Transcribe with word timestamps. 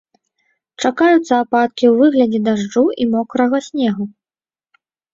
Чакаюцца 0.83 1.33
ападкі 1.43 1.85
ў 1.91 1.93
выглядзе 2.01 2.39
дажджу 2.49 2.83
і 3.01 3.11
мокрага 3.15 3.57
снегу. 3.71 4.03